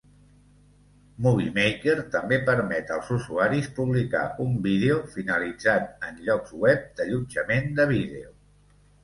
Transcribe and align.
Movie 1.25 1.51
Maker 1.57 1.93
també 2.15 2.39
permet 2.47 2.93
als 2.95 3.11
usuaris 3.17 3.67
publicar 3.81 4.23
un 4.47 4.57
vídeo 4.65 4.97
finalitzat 5.19 6.09
en 6.09 6.19
llocs 6.31 6.57
web 6.65 6.91
d'allotjament 6.97 7.71
de 7.83 7.89
vídeo. 7.95 8.35